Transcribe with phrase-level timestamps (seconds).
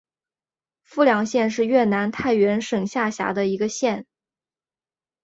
[0.81, 4.07] 富良县是越南太原省下辖的一个县。